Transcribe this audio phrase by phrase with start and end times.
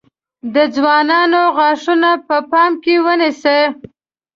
[0.53, 3.61] د ځوانانو غاښونه په پام کې ونیسئ.